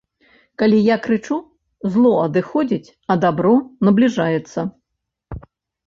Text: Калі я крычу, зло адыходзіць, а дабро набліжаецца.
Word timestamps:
Калі 0.61 0.79
я 0.93 0.97
крычу, 1.07 1.37
зло 1.97 2.15
адыходзіць, 2.25 2.93
а 3.11 3.21
дабро 3.27 3.55
набліжаецца. 3.87 4.59